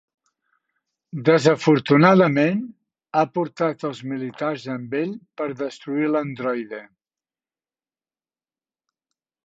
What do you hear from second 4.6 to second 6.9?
amb ell per destruir l'androide.